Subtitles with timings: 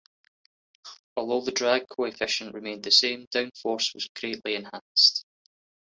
[1.15, 5.27] Although the drag coefficient remained the same, downforce was greatly enhanced.